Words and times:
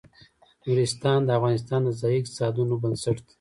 نورستان 0.65 1.19
د 1.23 1.29
افغانستان 1.37 1.79
د 1.83 1.89
ځایي 2.01 2.17
اقتصادونو 2.19 2.73
بنسټ 2.83 3.17
دی. 3.25 3.29